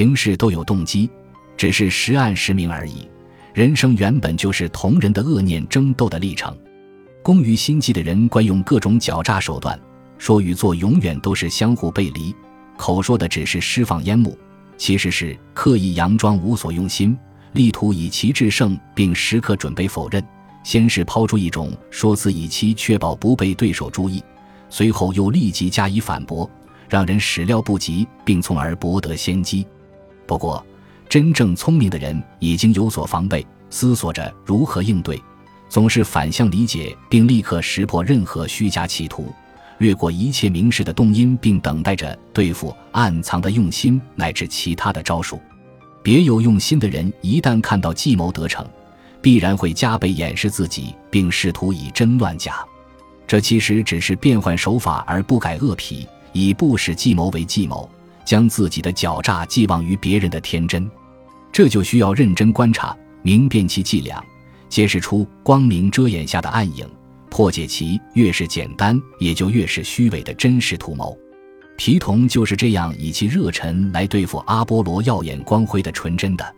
[0.00, 1.10] 行事都有动机，
[1.58, 3.06] 只是时暗时明而已。
[3.52, 6.56] 人生原本就是同人的恶念争斗的历程。
[7.22, 9.78] 工于心计的人惯用各种狡诈手段，
[10.16, 12.34] 说与做永远都是相互背离。
[12.78, 14.38] 口说的只是释放烟幕，
[14.78, 17.14] 其实是刻意佯装无所用心，
[17.52, 20.26] 力图以其制胜，并时刻准备否认。
[20.64, 24.24] 先是抛出一种说辞，以期确保不被对手注意，
[24.70, 26.50] 随后又立即加以反驳，
[26.88, 29.66] 让人始料不及，并从而博得先机。
[30.30, 30.64] 不过，
[31.08, 35.20] 真正聪明的人已经有所防备，思索着如何应对，
[35.68, 39.34] 总是反向理解，并立刻识破任何虚假企图。
[39.78, 45.40] 略过一切明示的动因，并等待着对付暗藏的用心乃至其他的招数。
[46.00, 48.64] 别有用心的人一旦看到计谋得逞，
[49.20, 52.64] 必然会加倍掩饰自己，并试图以真乱假。
[53.26, 57.90] 这其实只是变换手法而不改恶癖，以不使计谋为计谋，
[58.30, 60.88] 将自己的狡诈寄望于别人的天真。
[61.50, 64.24] 这就需要认真观察，明辨其伎俩，
[64.68, 66.88] 揭示出光明遮掩下的暗影。
[67.28, 71.18] 破解其越是简单，也就越是虚伪的真实图谋。
[71.76, 76.54] 皮童就是这样以其热忱来对付阿波罗耀眼光辉的纯真的。